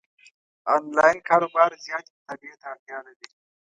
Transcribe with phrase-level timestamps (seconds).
[0.73, 3.27] انلاین کاروبار زیاتې مطالعې ته اړتیا لري،